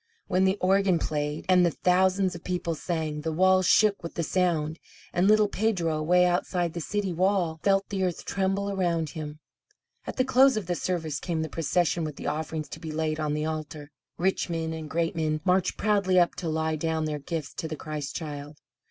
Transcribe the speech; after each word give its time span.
When 0.27 0.45
the 0.45 0.57
organ 0.61 0.97
played 0.97 1.45
and 1.47 1.63
the 1.63 1.69
thousands 1.69 2.33
of 2.33 2.43
people 2.43 2.73
sang, 2.73 3.21
the 3.21 3.31
walls 3.31 3.67
shook 3.67 4.01
with 4.01 4.15
the 4.15 4.23
sound, 4.23 4.79
and 5.13 5.27
little 5.27 5.47
Pedro, 5.47 5.95
away 5.95 6.25
outside 6.25 6.73
the 6.73 6.81
city 6.81 7.13
wall, 7.13 7.59
felt 7.61 7.87
the 7.89 8.03
earth 8.03 8.25
tremble 8.25 8.71
around 8.71 9.09
them. 9.09 9.37
At 10.07 10.17
the 10.17 10.25
close 10.25 10.57
of 10.57 10.65
the 10.65 10.73
service 10.73 11.19
came 11.19 11.43
the 11.43 11.49
procession 11.49 12.03
with 12.03 12.15
the 12.15 12.25
offerings 12.25 12.69
to 12.69 12.79
be 12.79 12.91
laid 12.91 13.19
on 13.19 13.35
the 13.35 13.45
altar. 13.45 13.91
Rich 14.17 14.49
men 14.49 14.73
and 14.73 14.89
great 14.89 15.15
men 15.15 15.39
marched 15.45 15.77
proudly 15.77 16.19
up 16.19 16.33
to 16.37 16.49
lay 16.49 16.77
down 16.77 17.05
their 17.05 17.19
gifts 17.19 17.53
to 17.57 17.67
the 17.67 17.75
Christ 17.75 18.15
Child. 18.15 18.57